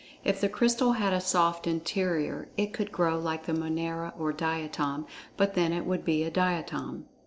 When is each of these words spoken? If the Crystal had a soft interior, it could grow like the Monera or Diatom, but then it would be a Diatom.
If 0.23 0.41
the 0.41 0.49
Crystal 0.49 0.93
had 0.93 1.13
a 1.13 1.21
soft 1.21 1.67
interior, 1.67 2.49
it 2.57 2.73
could 2.73 2.91
grow 2.91 3.19
like 3.19 3.45
the 3.45 3.53
Monera 3.53 4.13
or 4.17 4.33
Diatom, 4.33 5.05
but 5.37 5.53
then 5.53 5.71
it 5.71 5.85
would 5.85 6.03
be 6.03 6.23
a 6.23 6.31
Diatom. 6.31 7.05